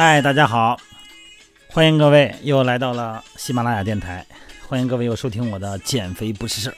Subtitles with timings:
[0.00, 0.78] 嗨，大家好，
[1.66, 4.24] 欢迎各位又来到了喜马拉雅电台，
[4.68, 6.76] 欢迎各位又收听我的减肥不是事儿。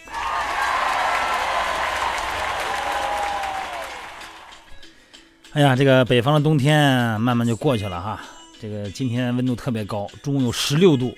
[5.52, 8.18] 哎呀，这个北方的冬天慢慢就过去了哈，
[8.58, 11.14] 这个今天温度特别高，中午有十六度，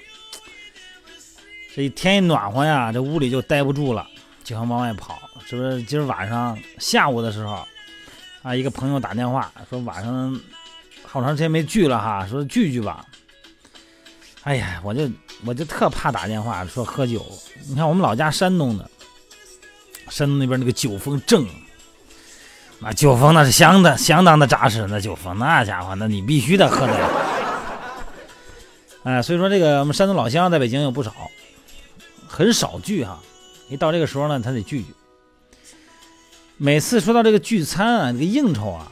[1.72, 4.04] 这一天一暖和呀，这屋里就待不住了，
[4.42, 5.20] 就想往外跑。
[5.46, 7.64] 是不是今儿晚上下午的时候，
[8.42, 10.40] 啊，一个朋友打电话说晚上。
[11.12, 13.04] 好长时间没聚了哈，说聚聚吧。
[14.44, 15.10] 哎呀，我就
[15.44, 17.22] 我就特怕打电话说喝酒。
[17.68, 18.90] 你看我们老家山东的，
[20.08, 21.46] 山东那边那个酒风正，
[22.78, 27.10] 那酒风那是相当相当的扎实，那酒风那家伙，那你必须得喝的。
[29.04, 31.12] 哎，所以说这个我们山东老乡在北京有不少，
[32.26, 33.20] 很少聚哈。
[33.68, 34.86] 一到这个时候呢，他得聚聚。
[36.56, 38.90] 每次说到这个聚餐啊，这个应酬啊。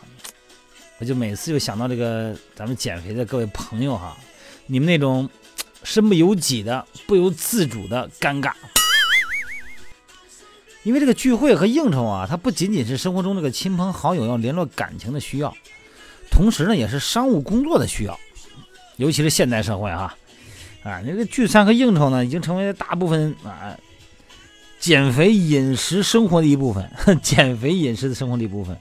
[1.01, 4.15] 我就每次就想到这个咱们减肥的各位朋友哈，
[4.67, 5.27] 你们那种
[5.83, 8.53] 身不由己的、不由自主的尴尬，
[10.83, 15.57] 因为这个聚会和应酬啊，它不仅仅是生活中这个亲朋好友要联络感情的需要，
[16.31, 18.20] 同时呢，也是商务工作的需要，
[18.98, 20.14] 尤其是现代社会哈，
[20.83, 23.75] 啊，这个聚餐和应酬呢，已经成为了大部分啊
[24.79, 26.91] 减肥饮食生活的一部分，
[27.23, 28.77] 减肥饮食的生活的一部分。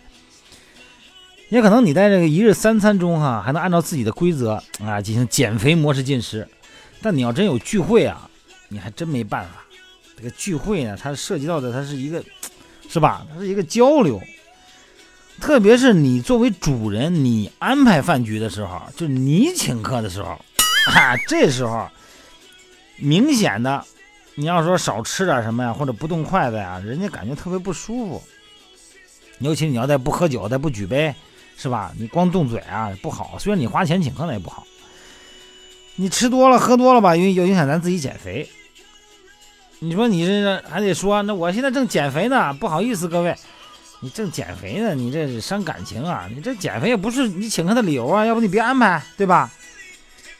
[1.50, 6.48] 也可能你在这个一日三餐中哈，还能按照自己的规则啊进行减肥模式进食，
[7.02, 8.30] 但你要真有聚会啊，
[8.68, 9.64] 你还真没办法。
[10.16, 12.24] 这个聚会呢，它涉及到的它是一个，
[12.88, 13.26] 是吧？
[13.34, 14.22] 它是一个交流。
[15.42, 20.32] 特别是你作为主人，你安排饭局的时候，就是你请客的时候，
[20.94, 21.90] 啊，这时候
[22.98, 23.84] 明显的，
[24.36, 28.22] 你要说少吃点什么呀，或者不动筷子呀，人家感觉特别不舒服。
[29.40, 31.16] 尤其你要再不喝酒，再不举杯。
[31.62, 31.92] 是吧？
[32.00, 33.38] 你光动嘴啊不好。
[33.38, 34.66] 虽然你花钱请客那也不好。
[35.98, 38.50] 你吃多了喝多了吧，因为又影响咱自己减肥。
[39.80, 43.36] 你说你这还得说，那我现在正减肥呢，不好意思各位，
[44.00, 46.30] 你正减肥呢，你这是伤感情啊！
[46.34, 49.52] 你这减肥也不是你请客的理由啊，要不你别安排，对吧？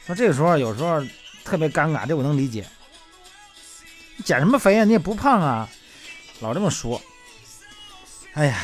[0.06, 1.04] 说这个时候有时候
[1.44, 2.64] 特别尴尬，这我能理解。
[4.24, 4.84] 减什么肥啊？
[4.84, 5.68] 你也不胖啊，
[6.40, 6.98] 老这么说。
[8.32, 8.56] 哎呀。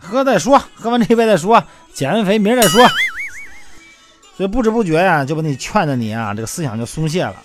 [0.00, 2.86] 喝再说，喝完这杯再说，减完肥明儿再说。
[4.36, 7.42] 所以不知不觉呀，就把你劝的你啊，这个思想就松懈了。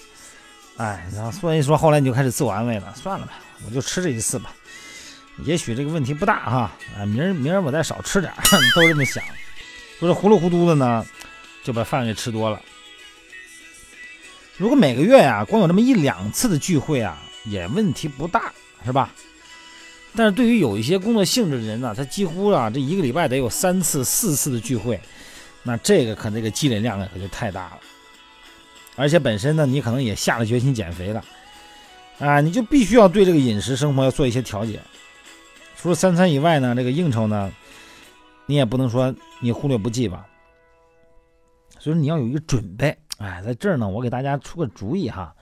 [0.77, 3.33] 哎，然后所以说后来你就开始自我安慰了，算了吧，
[3.65, 4.53] 我就吃这一次吧。
[5.45, 6.71] 也许这个问题不大哈。
[6.95, 8.31] 啊，明儿明儿我再少吃点，
[8.75, 9.23] 都这么想。
[9.99, 11.05] 不是糊里糊涂的呢，
[11.63, 12.61] 就把饭给吃多了。
[14.57, 18.53] 如果每个月呀，光有这么一两次的聚会啊，也问题不大，
[18.85, 19.09] 是吧？
[20.15, 24.99] 但是对于有一些工作性质的人呢，他几乎啊这一个礼拜得有三次、四次的聚会，
[25.63, 27.79] 那这个可这个积累量呢可就太大了。
[28.95, 31.23] 而且本身呢，你可能也下了决心减肥了，
[32.19, 34.79] 啊，你就必须要对这个饮食生活要做一些调节。
[35.75, 37.51] 除了三餐以外呢，这个应酬呢，
[38.45, 40.25] 你也不能说你忽略不计吧。
[41.79, 42.95] 所以你要有一个准备。
[43.17, 45.33] 哎，在这儿呢，我给大家出个主意哈。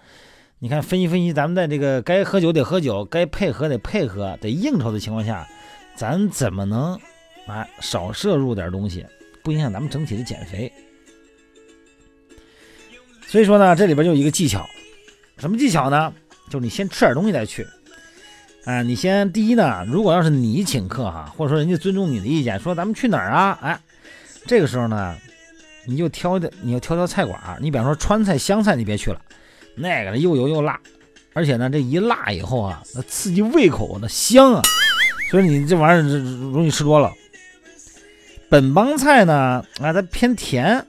[0.63, 5.47] 你看，分析分析，咱们在这个该喝酒得喝酒，该配合得配合，得应酬的情况下，
[5.95, 6.93] 咱怎么能
[7.47, 9.03] 啊少摄入点东西，
[9.43, 10.71] 不影响咱们整体的减肥？
[13.25, 14.69] 所以说呢，这里边就有一个技巧，
[15.39, 16.13] 什么技巧呢？
[16.47, 17.65] 就是你先吃点东西再去。
[18.65, 23.57] 啊，你先第一呢，如果要是你请客哈，或者说人家尊重你的意见，说咱们去哪儿啊？
[23.63, 23.81] 哎，
[24.45, 25.17] 这个时候呢，
[25.87, 29.19] 你就挑的，你要挑挑菜馆，你比方说川菜、湘菜，你别去了。
[29.75, 30.79] 那个呢又油又辣，
[31.33, 34.61] 而且呢，这一辣以后啊，那刺激胃口，那香啊，
[35.29, 36.19] 所以你这玩意儿
[36.51, 37.11] 容易吃多了。
[38.49, 40.85] 本帮菜呢，啊，它偏甜。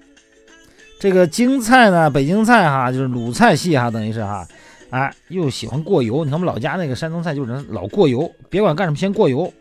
[0.98, 4.46] 这个京菜呢，北京菜哈，就是鲁菜系哈，等于是哈，
[4.90, 6.24] 哎，又喜欢过油。
[6.24, 9.52] 你看我们老家那个山东菜，就是老过油，别管干什么先过油。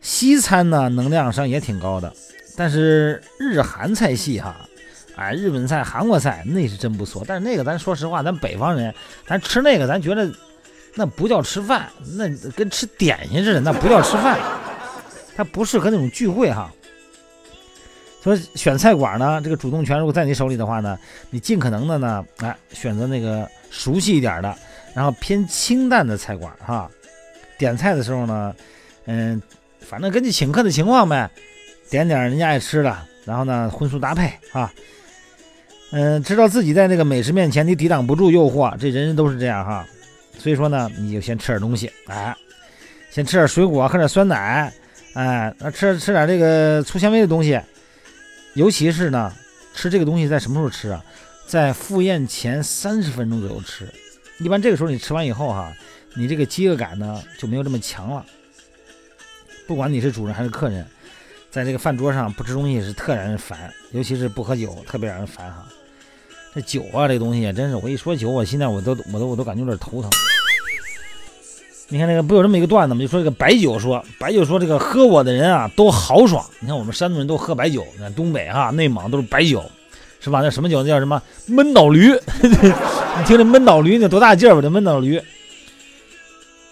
[0.00, 2.12] 西餐呢，能量上也挺高的，
[2.56, 4.56] 但是日韩菜系哈。
[5.16, 8.94] 哎，日本菜、韩国菜那是真不错，但是那个咱说实话，咱北方人，
[9.26, 10.30] 咱吃那个，咱觉得
[10.94, 14.38] 那不叫吃饭，那跟吃点心似的，那不叫吃饭，
[15.34, 16.70] 它不适合那种聚会哈。
[18.22, 20.98] 说选菜馆呢，这个主动权如果在你手里的话呢，
[21.30, 24.54] 你尽可能的呢，哎，选择那个熟悉一点的，
[24.94, 26.90] 然后偏清淡的菜馆哈。
[27.56, 28.54] 点菜的时候呢，
[29.06, 29.40] 嗯，
[29.80, 31.30] 反正根据请客的情况呗，
[31.88, 34.70] 点点人家爱吃的，然后呢，荤素搭配啊。
[35.92, 39.86] 嗯，知道自己在那个美食面前你抵挡不住诱惑，这人人都是这样哈。
[40.38, 42.36] 所以说呢，你就先吃点东西，哎，
[43.10, 44.72] 先吃点水果，喝点酸奶，
[45.14, 47.60] 哎，那吃吃点这个粗纤维的东西，
[48.54, 49.32] 尤其是呢，
[49.74, 51.02] 吃这个东西在什么时候吃啊？
[51.46, 53.88] 在赴宴前三十分钟左右吃。
[54.38, 55.72] 一般这个时候你吃完以后哈，
[56.14, 58.26] 你这个饥饿感呢就没有这么强了。
[59.66, 60.84] 不管你是主人还是客人，
[61.56, 65.64] 在这个饭桌上不吃东西是特让人烦，尤其是不喝酒特别让人烦哈。
[66.54, 70.10] 这酒啊，这东西真是，我一说酒，我现在我都我都我都感觉有点头疼。
[71.88, 73.00] 你看那个不有这么一个段子吗？
[73.00, 76.44] 就说这个白酒说，白酒说这个喝我的人啊都豪爽。
[76.60, 79.64] 你看我们山东人都喝白酒，你看东北哈、内蒙都是白酒，
[80.20, 80.42] 是吧？
[80.42, 80.82] 那什么酒？
[80.82, 82.10] 那叫什么闷倒驴？
[82.44, 84.60] 你听这闷倒驴那多大劲儿吧？
[84.60, 85.18] 这闷倒驴。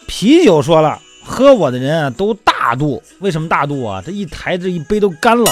[0.07, 3.03] 啤酒说了，喝我的人啊都大大度。
[3.19, 4.03] 为什么大度啊？
[4.05, 5.45] 这一抬这一杯都干了。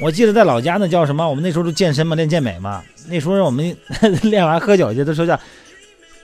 [0.00, 1.28] 我记得在老家那叫什么？
[1.28, 2.82] 我们那时候都健身嘛，练健美嘛。
[3.08, 3.76] 那时候我们
[4.22, 5.38] 练完喝酒去，都说叫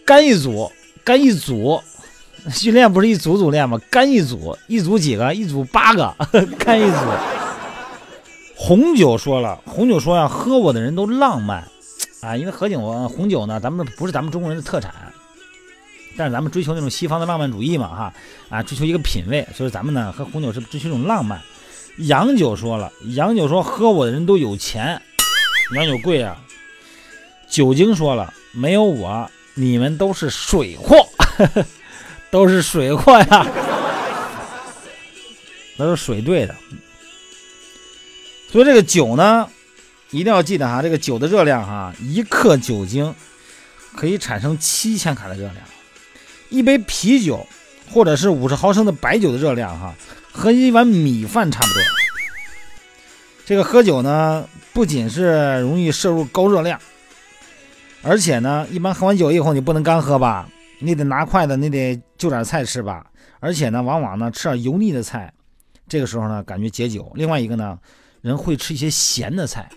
[0.06, 0.72] 干一组，
[1.04, 1.78] 干一组。
[2.50, 3.78] 训练不是一组组练吗？
[3.90, 5.34] 干一组，一组几个？
[5.34, 6.14] 一组八个，
[6.58, 6.96] 干一组。
[8.54, 11.62] 红酒说了，红酒说呀，喝我的人都浪漫
[12.22, 14.94] 啊，因为喝酒红酒呢，咱们不是咱们中国人的特产，
[16.16, 18.14] 但是咱们追求那种西方的浪漫主义嘛，哈
[18.48, 21.40] 啊，追求一个品味，所以咱们呢喝红酒是追求一种浪漫。
[21.98, 25.00] 洋酒说了，洋酒说喝我的人都有钱，
[25.74, 26.36] 洋酒贵啊。
[27.48, 30.96] 酒精说了，没有我，你们都是水货。
[32.28, 33.46] 都是水货呀，
[35.78, 36.54] 都是水兑的。
[38.50, 39.48] 所以这个酒呢，
[40.10, 43.14] 一定要记得哈，这个酒的热量哈，一克酒精
[43.94, 45.56] 可以产生七千卡的热量。
[46.48, 47.46] 一杯啤酒
[47.90, 49.94] 或者是五十毫升的白酒的热量哈，
[50.32, 51.82] 和一碗米饭差不多。
[53.44, 56.80] 这个喝酒呢，不仅是容易摄入高热量，
[58.02, 60.48] 而且呢，一般喝完酒以后你不能干喝吧。
[60.78, 63.06] 你得拿筷子，你得就点菜吃吧。
[63.40, 65.32] 而且呢，往往呢吃点油腻的菜，
[65.88, 67.10] 这个时候呢感觉解酒。
[67.14, 67.78] 另外一个呢，
[68.20, 69.68] 人会吃一些咸的菜。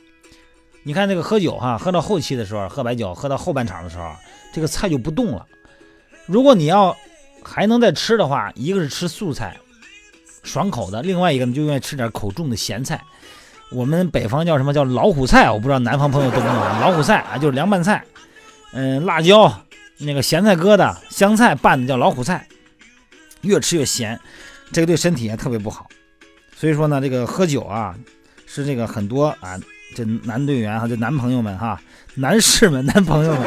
[0.84, 4.14] 你看这个喝酒哈，喝到后期的时候，喝白酒喝到后半场的时候，
[4.52, 5.46] 这个菜就不动了。
[6.30, 6.96] 如果你要
[7.44, 9.58] 还能再吃的话，一个是吃素菜，
[10.44, 13.02] 爽口的；另外一个呢，就愿意吃点口重的咸菜。
[13.72, 15.50] 我们北方叫什么叫老虎菜？
[15.50, 16.56] 我不知道南方朋友懂不懂？
[16.56, 18.04] 老虎菜啊，就是凉拌菜，
[18.74, 19.52] 嗯，辣椒。
[19.98, 22.48] 那个咸菜疙瘩、香菜拌的叫老虎菜，
[23.42, 24.18] 越吃越咸，
[24.72, 25.88] 这个对身体也特别不好。
[26.56, 27.96] 所以说呢，这个喝酒啊，
[28.46, 29.60] 是这个很多啊，
[29.96, 31.82] 这男队员哈，这男朋友们哈，
[32.16, 33.42] 男士们、男朋友们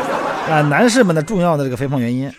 [0.50, 2.30] 啊，男士们的重要的这个肥胖原因。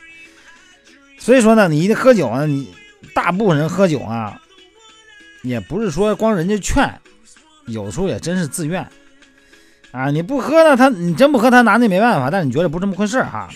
[1.23, 2.67] 所以说呢，你一喝酒啊，你
[3.13, 4.41] 大部分人喝酒啊，
[5.41, 6.93] 也不是说光人家劝，
[7.67, 8.85] 有时候也真是自愿
[9.91, 10.11] 啊。
[10.11, 12.29] 你不喝呢，他你真不喝，他拿你没办法。
[12.29, 13.49] 但是你觉得不这么回事哈？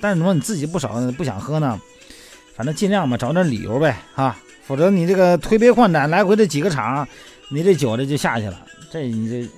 [0.00, 1.80] 但是你说你自己不少不想喝呢，
[2.56, 4.36] 反正尽量吧，找点理由呗，哈，
[4.66, 7.06] 否则你这个推杯换盏来回这几个场，
[7.50, 8.66] 你这酒这就下去了。
[8.90, 9.48] 这你这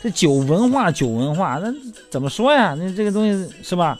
[0.00, 1.70] 这酒文化，酒文化，那
[2.08, 2.74] 怎么说呀？
[2.74, 3.98] 那这个东西是吧？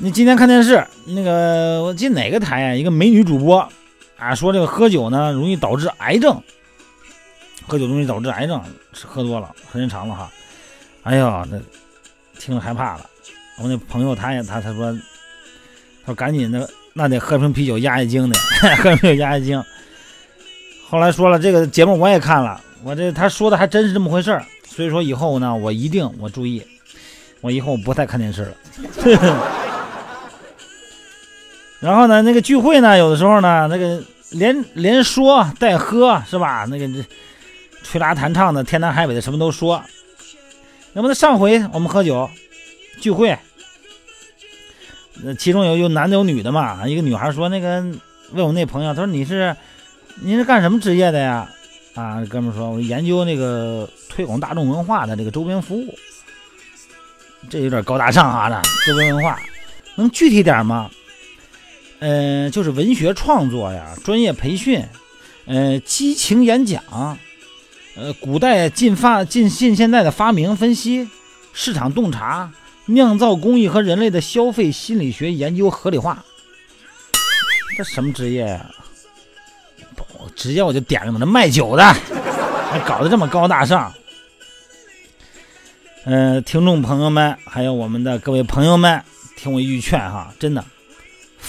[0.00, 2.72] 你今天看电视，那个我记哪个台呀？
[2.72, 3.68] 一个美女主播
[4.16, 6.40] 啊，说这个喝酒呢容易导致癌症，
[7.66, 8.62] 喝酒容易导致癌症，
[9.04, 10.30] 喝多了，时间长了哈。
[11.02, 11.58] 哎呀，那
[12.38, 13.10] 听着害怕了。
[13.60, 18.38] 我那朋友他也他他说，他说赶紧的，那得喝瓶啤酒压压惊的，
[18.78, 19.60] 喝瓶啤酒压压惊。
[20.88, 26.62] 后来说了这个节目我也看了，我这他说的还真是这么回事儿，所以说以后呢我一定我注意，
[27.40, 28.54] 我以后不再看电视了。
[31.80, 36.66] 然后呢那个聚会呢有的时候呢那个连连说带喝是吧？
[36.68, 37.04] 那个这
[37.82, 39.82] 吹拉弹唱的天南海北的什么都说。
[40.92, 42.28] 那么上回我们喝酒
[43.00, 43.38] 聚会。
[45.22, 46.86] 那其中有有男的有女的嘛？
[46.86, 47.80] 一个女孩说：“那个
[48.32, 49.56] 问我那朋友，他说你是
[50.22, 51.48] 你是干什么职业的呀？”
[51.94, 55.98] 啊，哥们说：“我研究那个推广大众文化的这个周边服务。”
[57.50, 58.62] 这有点高大上啊！
[58.86, 59.38] 这周边文化
[59.96, 60.90] 能具体点吗？
[62.00, 64.84] 嗯，就是文学创作呀，专业培训，
[65.46, 66.82] 呃，激情演讲，
[67.96, 71.08] 呃，古代近发近近现代的发明分析，
[71.52, 72.52] 市场洞察。
[72.90, 76.24] 酿造工艺和人类的消费心理学研究合理化，
[77.76, 78.70] 这什么职业呀？
[79.94, 81.84] 不，直接我就点上了，卖酒的，
[82.70, 83.92] 还搞得这么高大上。
[86.06, 89.04] 嗯，听众朋友们，还有我们的各位朋友们，
[89.36, 90.64] 听我一句劝哈，真的，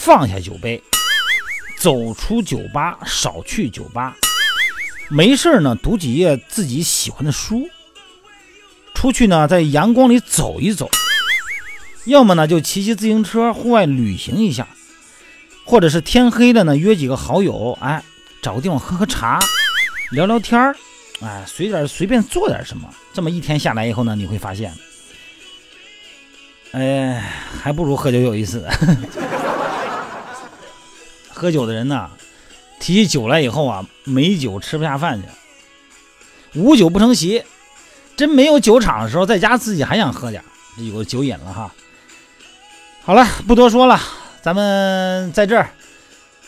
[0.01, 0.81] 放下酒杯，
[1.77, 4.15] 走出酒吧，少去酒吧，
[5.09, 7.69] 没事呢，读几页自己喜欢的书，
[8.95, 10.89] 出去呢，在阳光里走一走。
[12.05, 14.65] 要么呢就骑骑自行车户外旅行一下，
[15.65, 18.01] 或者是天黑了呢约几个好友，哎，
[18.41, 19.37] 找个地方喝喝茶，
[20.11, 20.75] 聊聊天儿，
[21.19, 24.73] 哎，随点随便做点什么，这么一天下来以后呢，你会发现，
[26.71, 27.21] 哎，
[27.61, 28.65] 还不如喝酒有意思。
[31.39, 32.11] 喝酒的人呢，
[32.81, 37.45] 提起酒来以后啊，没酒吃不下饭去，无酒不成席。
[38.17, 40.43] 真没有酒场的时候，在家自己还想喝点，
[40.75, 41.73] 有个酒瘾了哈。
[43.03, 43.97] 好了，不多说了，
[44.41, 45.69] 咱们在这儿，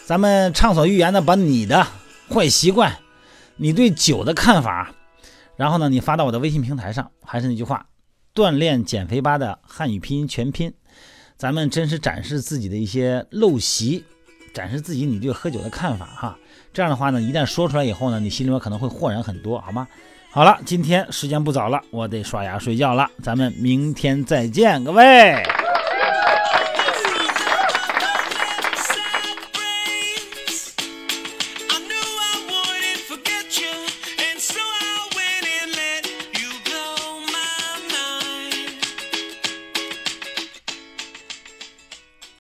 [0.05, 1.87] 咱们畅所欲言的把你的
[2.29, 2.97] 坏习惯，
[3.55, 4.93] 你对酒的看法，
[5.55, 7.09] 然后呢，你发到我的微信平台上。
[7.23, 7.85] 还是那句话，
[8.35, 10.73] 锻炼减肥吧的汉语拼音全拼，
[11.37, 14.03] 咱们真实展示自己的一些陋习，
[14.53, 16.37] 展示自己你对喝酒的看法哈。
[16.73, 19.87] 这样的话呢，一旦说出来以后呢，你心里面可能会豁然很多，好吗？
[20.29, 23.09] 好了，今天时间不早了，我得刷牙睡觉了。
[23.21, 25.60] 咱们明天再见，各位。